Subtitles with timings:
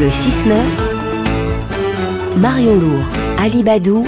[0.00, 0.52] Le 6-9,
[2.36, 3.04] Marion Lourd,
[3.36, 4.06] Ali Badou,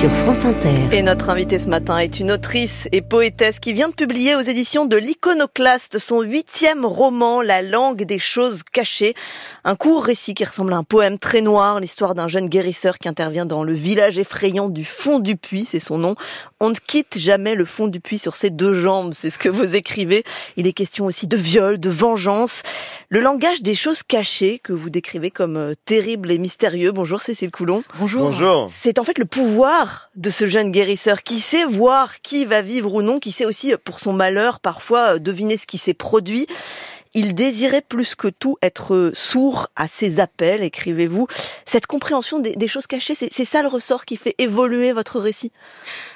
[0.00, 0.96] sur France Inter.
[0.96, 4.40] Et notre invitée ce matin est une autrice et poétesse qui vient de publier aux
[4.40, 9.14] éditions de l'Iconoclaste son huitième roman, La langue des choses cachées.
[9.62, 13.10] Un court récit qui ressemble à un poème très noir, l'histoire d'un jeune guérisseur qui
[13.10, 16.14] intervient dans le village effrayant du fond du puits, c'est son nom.
[16.60, 19.50] On ne quitte jamais le fond du puits sur ses deux jambes, c'est ce que
[19.50, 20.24] vous écrivez.
[20.56, 22.62] Il est question aussi de viol, de vengeance.
[23.10, 26.90] Le langage des choses cachées que vous décrivez comme euh, terrible et mystérieux.
[26.90, 27.82] Bonjour Cécile Coulon.
[27.98, 28.22] Bonjour.
[28.22, 28.70] Bonjour.
[28.74, 32.94] C'est en fait le pouvoir de ce jeune guérisseur qui sait voir qui va vivre
[32.94, 36.46] ou non, qui sait aussi pour son malheur parfois deviner ce qui s'est produit.
[37.12, 41.26] Il désirait plus que tout être sourd à ses appels, écrivez-vous.
[41.66, 45.50] Cette compréhension des, choses cachées, c'est ça le ressort qui fait évoluer votre récit?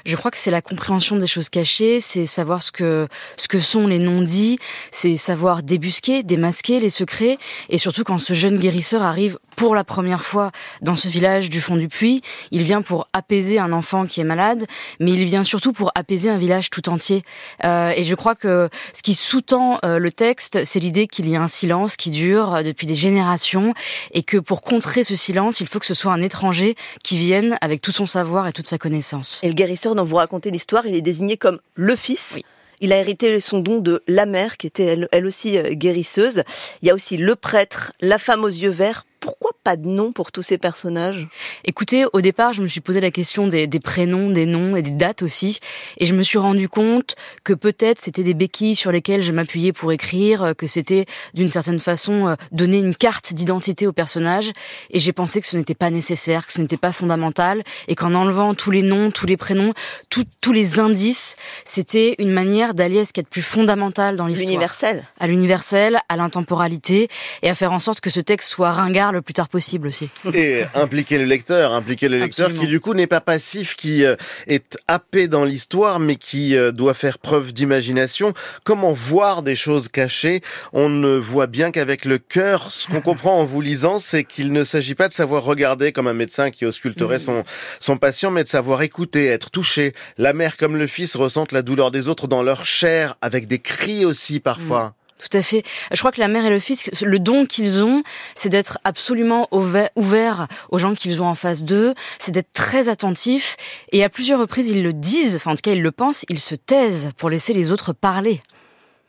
[0.07, 3.59] Je crois que c'est la compréhension des choses cachées, c'est savoir ce que, ce que
[3.59, 4.59] sont les non-dits,
[4.93, 7.39] c'est savoir débusquer, démasquer les secrets,
[7.71, 11.61] et surtout quand ce jeune guérisseur arrive pour la première fois dans ce village du
[11.61, 12.23] fond du puits.
[12.51, 14.65] Il vient pour apaiser un enfant qui est malade,
[15.01, 17.23] mais il vient surtout pour apaiser un village tout entier.
[17.65, 21.37] Euh, et je crois que ce qui sous-tend euh, le texte, c'est l'idée qu'il y
[21.37, 23.75] a un silence qui dure euh, depuis des générations
[24.13, 27.59] et que pour contrer ce silence, il faut que ce soit un étranger qui vienne
[27.61, 29.41] avec tout son savoir et toute sa connaissance.
[29.43, 32.39] Et le guérisseur dont vous racontez l'histoire, il est désigné comme le fils.
[32.81, 36.43] Il a hérité son don de la mère, qui était elle aussi guérisseuse.
[36.83, 40.13] Il y a aussi le prêtre, la femme aux yeux verts, pourquoi pas de nom
[40.13, 41.27] pour tous ces personnages?
[41.65, 44.91] Écoutez, au départ, je me suis posé la question des, prénoms, des noms et des
[44.91, 45.61] dates aussi,
[45.97, 49.73] et je me suis rendu compte que peut-être c'était des béquilles sur lesquelles je m'appuyais
[49.73, 54.53] pour écrire, euh, que c'était d'une certaine façon euh, donner une carte d'identité au personnage,
[54.91, 58.13] et j'ai pensé que ce n'était pas nécessaire, que ce n'était pas fondamental, et qu'en
[58.13, 59.73] enlevant tous les noms, tous les prénoms,
[60.11, 64.51] tous les indices, c'était une manière d'aller à ce qui est plus fondamental dans l'histoire.
[64.51, 65.05] L'universel.
[65.19, 67.09] À l'universel, à l'intemporalité,
[67.43, 70.09] et à faire en sorte que ce texte soit ringard le plus tard possible aussi.
[70.35, 74.17] Et impliquer le lecteur, impliquer le lecteur qui du coup n'est pas passif, qui euh,
[74.47, 78.35] est happé dans l'histoire, mais qui euh, doit faire preuve d'imagination.
[78.65, 80.43] Comment voir des choses cachées?
[80.73, 82.73] On ne voit bien qu'avec le cœur.
[82.73, 86.07] Ce qu'on comprend en vous lisant, c'est qu'il ne s'agit pas de savoir regarder comme
[86.07, 87.21] un médecin qui ausculterait mm.
[87.21, 87.45] son,
[87.81, 89.95] son patient, mais de savoir écouter, être touché.
[90.19, 93.59] La mère comme le fils ressentent la douleur des autres dans leur chair, avec des
[93.59, 94.95] cris aussi parfois.
[95.19, 95.63] Tout à fait.
[95.93, 98.03] Je crois que la mère et le fils, le don qu'ils ont,
[98.35, 103.57] c'est d'être absolument ouverts aux gens qu'ils ont en face d'eux, c'est d'être très attentifs.
[103.93, 106.41] Et à plusieurs reprises, ils le disent, enfin en tout cas ils le pensent, ils
[106.41, 108.43] se taisent pour laisser les autres parler.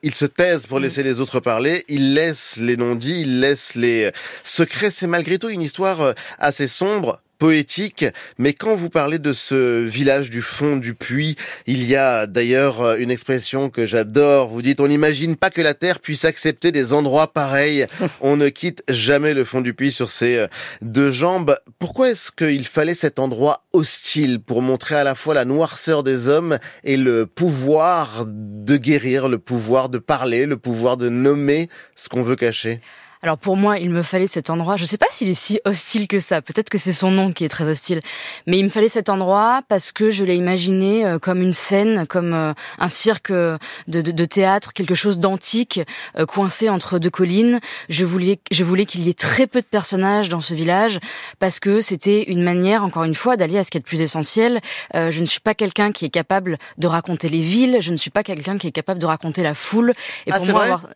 [0.03, 0.83] Ils se taisent pour mm.
[0.83, 4.11] laisser les autres parler, ils laissent les non-dits, ils laissent les
[4.43, 4.91] secrets.
[4.91, 8.05] C'est malgré tout une histoire euh, assez sombre, poétique,
[8.37, 11.35] mais quand vous parlez de ce village du fond du puits,
[11.67, 14.47] il y a d'ailleurs euh, une expression que j'adore.
[14.49, 17.85] Vous dites, on n'imagine pas que la Terre puisse accepter des endroits pareils.
[18.21, 20.47] On ne quitte jamais le fond du puits sur ses euh,
[20.81, 21.57] deux jambes.
[21.79, 26.27] Pourquoi est-ce qu'il fallait cet endroit hostile pour montrer à la fois la noirceur des
[26.27, 32.09] hommes et le pouvoir de guérir, le pouvoir de parler, le pouvoir de nommer ce
[32.09, 32.79] qu'on veut cacher?
[33.21, 34.75] Alors pour moi, il me fallait cet endroit.
[34.77, 36.41] Je ne sais pas s'il est si hostile que ça.
[36.41, 37.99] Peut-être que c'est son nom qui est très hostile.
[38.47, 42.05] Mais il me fallait cet endroit parce que je l'ai imaginé euh, comme une scène,
[42.07, 45.81] comme euh, un cirque de, de, théâtre, quelque chose d'antique,
[46.17, 47.59] euh, coincé entre deux collines.
[47.89, 50.99] Je voulais, je voulais qu'il y ait très peu de personnages dans ce village
[51.39, 54.01] parce que c'était une manière, encore une fois, d'aller à ce qui est le plus
[54.01, 54.61] essentiel.
[54.93, 57.77] je ne suis pas quelqu'un qui est capable de raconter les villes.
[57.79, 59.93] Je ne suis pas quelqu'un qui est capable de raconter la foule.
[60.25, 60.87] Et ah, pour moi, avoir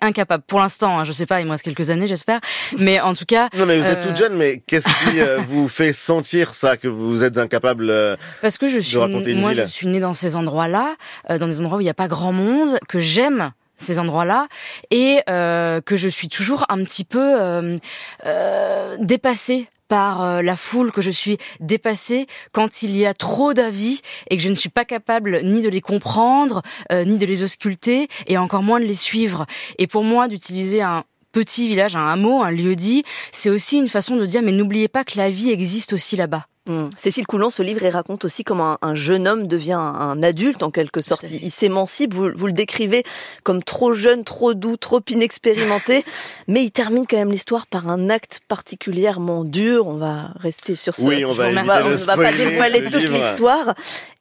[0.00, 0.98] incapable pour l'instant.
[0.98, 2.40] Hein, je sais pas, il me reste quelques années, j'espère.
[2.78, 3.48] Mais en tout cas.
[3.56, 4.36] Non, mais vous êtes toute jeune.
[4.36, 8.66] Mais qu'est-ce qui euh, vous fait sentir ça que vous êtes incapable euh, Parce que
[8.66, 8.98] je suis,
[9.34, 10.96] moi, je suis née dans ces endroits-là,
[11.30, 14.48] euh, dans des endroits où il n'y a pas grand monde, que j'aime ces endroits-là
[14.90, 17.78] et que je suis toujours un petit peu
[18.26, 23.54] euh, dépassée par euh, la foule, que je suis dépassée quand il y a trop
[23.54, 26.62] d'avis et que je ne suis pas capable ni de les comprendre,
[26.92, 29.46] euh, ni de les ausculter, et encore moins de les suivre.
[29.78, 34.16] Et pour moi, d'utiliser un petit village, un hameau, un lieu-dit, c'est aussi une façon
[34.16, 36.46] de dire, mais n'oubliez pas que la vie existe aussi là-bas.
[36.68, 36.90] Mmh.
[36.98, 40.70] Cécile Coulon, ce livre, il raconte aussi comment un, jeune homme devient un, adulte en
[40.70, 41.24] quelque sorte.
[41.30, 43.04] Il, s'émancipe, vous, vous, le décrivez
[43.42, 46.04] comme trop jeune, trop doux, trop inexpérimenté,
[46.48, 49.86] mais il termine quand même l'histoire par un acte particulièrement dur.
[49.86, 51.02] On va rester sur ce...
[51.02, 53.74] Oui, on va, on va, va pas dévoiler toute l'histoire.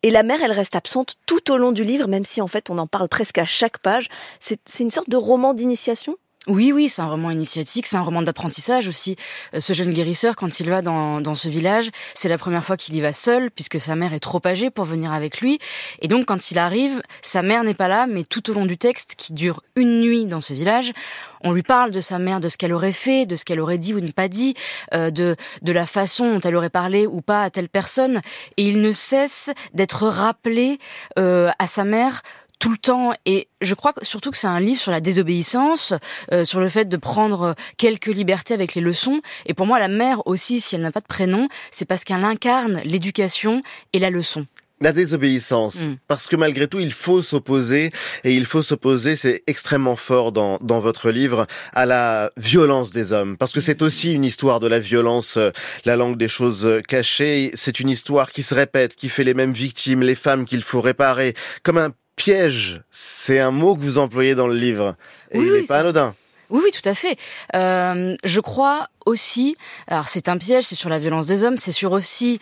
[0.04, 2.70] Et la mère, elle reste absente tout au long du livre, même si en fait
[2.70, 4.08] on en parle presque à chaque page.
[4.40, 6.18] C'est une sorte de roman d'initiation?
[6.46, 9.18] Oui, oui, c'est un roman initiatique, c'est un roman d'apprentissage aussi.
[9.54, 12.78] Euh, ce jeune guérisseur, quand il va dans, dans ce village, c'est la première fois
[12.78, 15.60] qu'il y va seul, puisque sa mère est trop âgée pour venir avec lui.
[16.02, 18.78] Et donc, quand il arrive, sa mère n'est pas là, mais tout au long du
[18.78, 20.94] texte, qui dure une nuit dans ce village,
[21.42, 23.78] on lui parle de sa mère, de ce qu'elle aurait fait, de ce qu'elle aurait
[23.78, 24.54] dit ou ne pas dit,
[24.94, 28.22] euh, de, de la façon dont elle aurait parlé ou pas à telle personne.
[28.56, 30.80] Et il ne cesse d'être rappelé
[31.20, 32.22] euh, à sa mère
[32.60, 33.14] tout le temps.
[33.26, 35.94] Et je crois surtout que c'est un livre sur la désobéissance,
[36.32, 39.22] euh, sur le fait de prendre quelques libertés avec les leçons.
[39.46, 42.24] Et pour moi, la mère aussi, si elle n'a pas de prénom, c'est parce qu'elle
[42.24, 43.62] incarne l'éducation
[43.94, 44.46] et la leçon.
[44.80, 45.98] La désobéissance, mm.
[46.08, 47.90] parce que malgré tout, il faut s'opposer,
[48.24, 53.12] et il faut s'opposer, c'est extrêmement fort dans, dans votre livre, à la violence des
[53.12, 55.50] hommes, parce que c'est aussi une histoire de la violence, euh,
[55.86, 59.52] la langue des choses cachées, c'est une histoire qui se répète, qui fait les mêmes
[59.52, 61.34] victimes, les femmes qu'il faut réparer,
[61.64, 64.98] comme un piège, c'est un mot que vous employez dans le livre.
[65.32, 66.14] Et il n'est pas anodin.
[66.50, 67.18] Oui, oui, tout à fait.
[67.56, 69.56] Euh, je crois aussi,
[69.88, 72.40] alors c'est un piège, c'est sur la violence des hommes, c'est sur aussi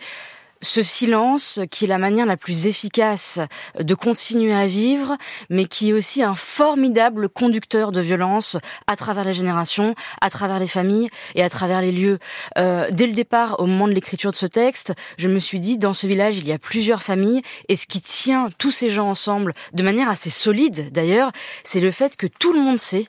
[0.62, 3.40] ce silence qui est la manière la plus efficace
[3.78, 5.16] de continuer à vivre,
[5.50, 8.56] mais qui est aussi un formidable conducteur de violence
[8.86, 12.18] à travers les générations, à travers les familles et à travers les lieux.
[12.58, 15.78] Euh, dès le départ, au moment de l'écriture de ce texte, je me suis dit,
[15.78, 19.08] dans ce village, il y a plusieurs familles, et ce qui tient tous ces gens
[19.08, 21.32] ensemble, de manière assez solide d'ailleurs,
[21.64, 23.06] c'est le fait que tout le monde sait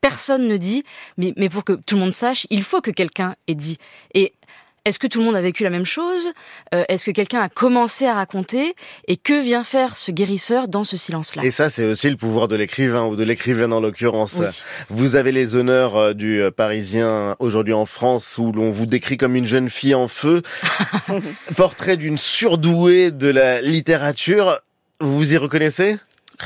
[0.00, 0.84] personne ne dit,
[1.16, 3.78] mais, mais pour que tout le monde sache, il faut que quelqu'un ait dit.
[4.14, 4.32] Et
[4.88, 6.28] est-ce que tout le monde a vécu la même chose?
[6.74, 8.74] Euh, Est-ce que quelqu'un a commencé à raconter?
[9.06, 11.44] Et que vient faire ce guérisseur dans ce silence-là?
[11.44, 14.40] Et ça, c'est aussi le pouvoir de l'écrivain, ou de l'écrivaine en l'occurrence.
[14.88, 19.18] Vous avez les honneurs euh, du euh, Parisien aujourd'hui en France, où l'on vous décrit
[19.18, 20.42] comme une jeune fille en feu.
[21.56, 24.60] Portrait d'une surdouée de la littérature.
[25.00, 25.98] Vous vous y reconnaissez?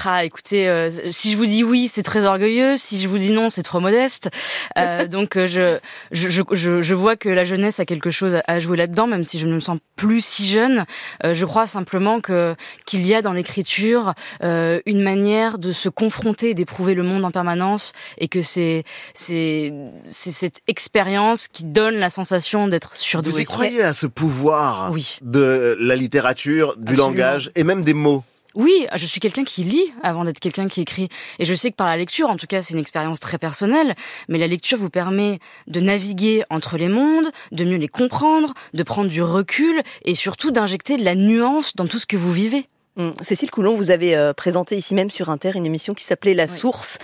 [0.05, 2.77] Ah, écoutez, euh, si je vous dis oui, c'est très orgueilleux.
[2.77, 4.31] Si je vous dis non, c'est trop modeste.
[4.79, 5.79] Euh, donc, euh, je,
[6.11, 9.39] je, je, je, vois que la jeunesse a quelque chose à jouer là-dedans, même si
[9.39, 10.85] je ne me sens plus si jeune.
[11.23, 12.55] je crois simplement que
[12.87, 17.93] qu'il y a dans l'écriture une manière de se confronter, d'éprouver le monde en permanence,
[18.19, 18.85] et que c'est
[19.15, 19.73] c'est
[20.09, 23.33] c'est cette expérience qui donne la sensation d'être surdoué.
[23.33, 25.19] Vous y croyez à ce pouvoir oui.
[25.23, 28.25] de la littérature, du langage et même des mots?
[28.55, 31.09] Oui, je suis quelqu'un qui lit avant d'être quelqu'un qui écrit.
[31.39, 33.95] Et je sais que par la lecture, en tout cas, c'est une expérience très personnelle,
[34.29, 38.83] mais la lecture vous permet de naviguer entre les mondes, de mieux les comprendre, de
[38.83, 42.65] prendre du recul et surtout d'injecter de la nuance dans tout ce que vous vivez.
[42.99, 46.35] Hum, Cécile Coulon, vous avez euh, présenté ici même sur Inter une émission qui s'appelait
[46.35, 46.99] La Source.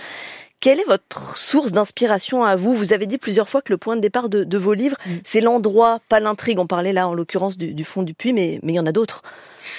[0.61, 2.75] Quelle est votre source d'inspiration à vous?
[2.75, 5.21] Vous avez dit plusieurs fois que le point de départ de, vos livres, hum.
[5.23, 6.59] c'est l'endroit, pas l'intrigue.
[6.59, 9.21] On parlait là en l'occurrence du, fond du puits, mais il y en a d'autres.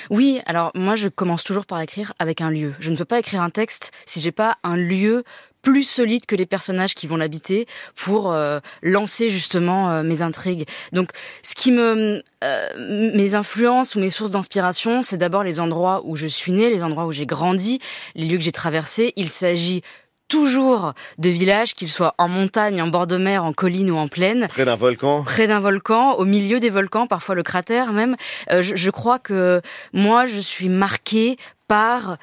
[0.08, 2.72] Oui, alors moi je commence toujours par écrire avec un lieu.
[2.80, 5.24] Je ne peux pas écrire un texte si j'ai pas un lieu
[5.62, 10.66] plus solide que les personnages qui vont l'habiter pour euh, lancer justement euh, mes intrigues.
[10.92, 11.10] Donc
[11.42, 16.16] ce qui me euh, mes influences ou mes sources d'inspiration, c'est d'abord les endroits où
[16.16, 17.80] je suis née, les endroits où j'ai grandi,
[18.14, 19.12] les lieux que j'ai traversés.
[19.16, 19.82] Il s'agit
[20.30, 24.08] toujours de villages, qu'ils soient en montagne, en bord de mer, en colline ou en
[24.08, 24.46] plaine.
[24.48, 25.24] Près d'un volcan.
[25.24, 28.16] Près d'un volcan, au milieu des volcans, parfois le cratère même.
[28.50, 29.60] Euh, je, je, crois que
[29.92, 31.36] moi, je suis marquée
[31.68, 32.16] par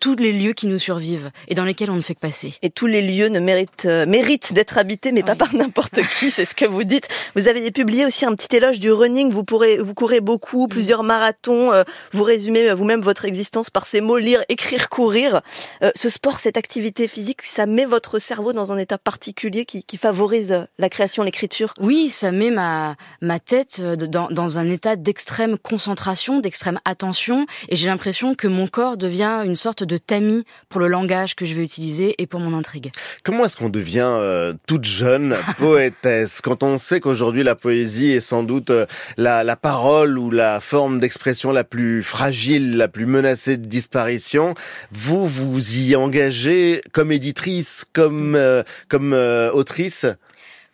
[0.00, 2.54] tous les lieux qui nous survivent et dans lesquels on ne fait que passer.
[2.62, 6.30] Et tous les lieux ne méritent, euh, méritent d'être habités, mais pas par n'importe qui,
[6.30, 7.08] c'est ce que vous dites.
[7.34, 10.68] Vous avez publié aussi un petit éloge du running, vous, pourrez, vous courez beaucoup, mm.
[10.68, 15.42] plusieurs marathons, euh, vous résumez euh, vous-même votre existence par ces mots, lire, écrire, courir.
[15.94, 19.96] ce sport, cette activité physique, ça met votre cerveau dans un état particulier qui, qui
[19.96, 21.74] favorise la création, l'écriture?
[21.80, 27.76] Oui, ça met ma, ma tête dans, dans un état d'extrême concentration, d'extrême attention, et
[27.76, 31.54] j'ai l'impression que mon corps devient une sorte de tamis pour le langage que je
[31.54, 32.90] vais utiliser et pour mon intrigue.
[33.24, 38.20] Comment est-ce qu'on devient euh, toute jeune poétesse quand on sait qu'aujourd'hui la poésie est
[38.20, 38.86] sans doute euh,
[39.16, 44.54] la, la parole ou la forme d'expression la plus fragile, la plus menacée de disparition?
[44.92, 49.12] Vous, vous y engagez comme éditrice, comme, euh, comme
[49.52, 50.06] autrice?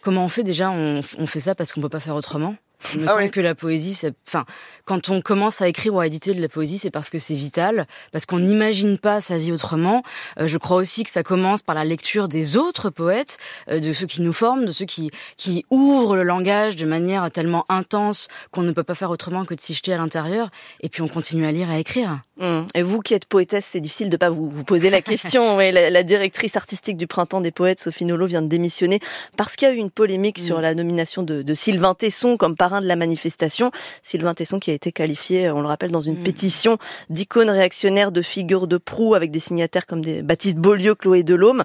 [0.03, 0.71] Comment on fait déjà?
[0.71, 2.57] On, on fait ça parce qu'on peut pas faire autrement
[2.93, 4.45] il me ah semble que la poésie, c'est, enfin,
[4.85, 7.35] quand on commence à écrire ou à éditer de la poésie, c'est parce que c'est
[7.35, 10.03] vital, parce qu'on n'imagine pas sa vie autrement.
[10.39, 13.39] Euh, je crois aussi que ça commence par la lecture des autres poètes,
[13.69, 17.31] euh, de ceux qui nous forment, de ceux qui qui ouvrent le langage de manière
[17.31, 20.51] tellement intense qu'on ne peut pas faire autrement que de s'y jeter à l'intérieur.
[20.81, 22.21] Et puis on continue à lire et à écrire.
[22.41, 22.67] Hum.
[22.75, 25.57] Et vous qui êtes poétesse, c'est difficile de pas vous, vous poser la question.
[25.57, 28.99] ouais, la, la, directrice artistique du Printemps des Poètes, Sophie Nolot, vient de démissionner
[29.37, 32.57] parce qu'il y a eu une polémique sur la nomination de, de, Sylvain Tesson comme
[32.57, 33.71] parrain de la manifestation.
[34.03, 38.21] Sylvain Tesson qui a été qualifié, on le rappelle, dans une pétition d'icône réactionnaire, de
[38.21, 41.63] figure de proue avec des signataires comme des Baptiste Beaulieu, Chloé Delhomme.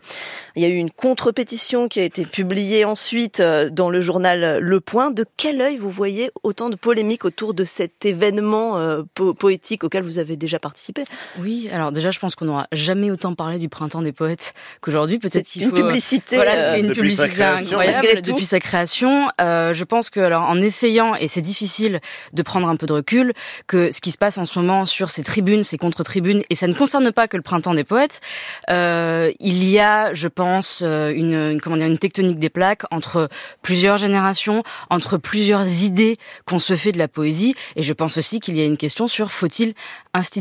[0.55, 4.59] Il y a eu une contre-pétition qui a été publiée ensuite euh, dans le journal
[4.59, 5.09] Le Point.
[5.09, 9.83] De quel œil vous voyez autant de polémiques autour de cet événement euh, po poétique
[9.83, 11.03] auquel vous avez déjà participé
[11.39, 15.19] Oui, alors déjà, je pense qu'on n'aura jamais autant parlé du printemps des poètes qu'aujourd'hui.
[15.19, 15.75] Peut-être qu'il faut.
[15.75, 16.35] Une publicité.
[16.35, 19.29] Voilà, c'est une publicité incroyable depuis sa création.
[19.41, 21.99] Euh, je pense que, alors, en essayant, et c'est difficile
[22.33, 23.33] de prendre un peu de recul,
[23.67, 26.67] que ce qui se passe en ce moment sur ces tribunes, ces contre-tribunes, et ça
[26.67, 28.21] ne concerne pas que le printemps des poètes,
[28.69, 32.83] euh, il y a, je pense, euh, une, une, comment dire, une tectonique des plaques
[32.91, 33.29] entre
[33.61, 38.39] plusieurs générations, entre plusieurs idées qu'on se fait de la poésie, et je pense aussi
[38.39, 39.73] qu'il y a une question sur faut-il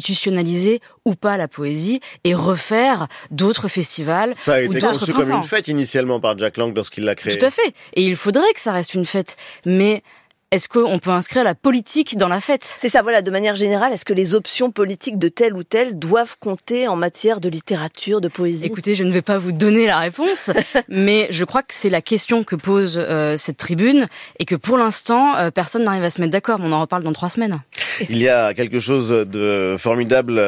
[0.08, 4.34] institutionnaliser ou pas la poésie et refaire d'autres festivals.
[4.34, 7.36] Ça a été conçu comme une fête initialement par Jack Lang lorsqu'il l'a créé.
[7.38, 7.74] Tout à fait.
[7.94, 9.36] Et il faudrait que ça reste une fête.
[9.66, 10.02] Mais
[10.50, 12.64] est-ce qu'on peut inscrire la politique dans la fête?
[12.78, 15.98] C'est ça, voilà, de manière générale, est-ce que les options politiques de tel ou tel
[15.98, 18.64] doivent compter en matière de littérature, de poésie?
[18.64, 20.50] Écoutez, je ne vais pas vous donner la réponse,
[20.88, 24.06] mais je crois que c'est la question que pose euh, cette tribune
[24.38, 26.60] et que pour l'instant, euh, personne n'arrive à se mettre d'accord.
[26.62, 27.60] On en reparle dans trois semaines.
[28.08, 30.40] Il y a quelque chose de formidable.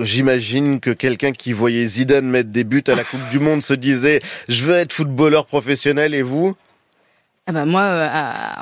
[0.00, 3.72] J'imagine que quelqu'un qui voyait Zidane mettre des buts à la Coupe du Monde se
[3.72, 6.54] disait «je veux être footballeur professionnel» et vous?
[7.48, 8.08] Ah bah moi, euh,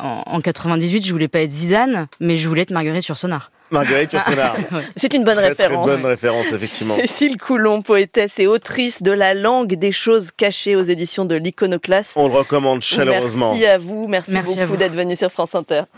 [0.00, 3.50] en, en 98, je voulais pas être Zidane, mais je voulais être Marguerite Yourcenar.
[3.72, 4.56] Marguerite Yourcenar.
[4.96, 5.86] C'est une bonne très, référence.
[5.88, 6.94] Très bonne référence, effectivement.
[6.94, 12.12] Cécile Coulon, poétesse et autrice de La langue des choses cachées aux éditions de l'Iconoclaste.
[12.14, 13.54] On le recommande chaleureusement.
[13.54, 15.82] Merci à vous, merci, Merci beaucoup d'être venu sur France Inter.